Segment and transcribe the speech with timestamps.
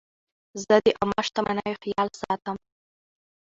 [0.65, 2.57] زه د عامه شتمنیو خیال ساتم.